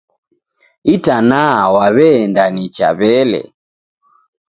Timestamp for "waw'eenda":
1.73-2.43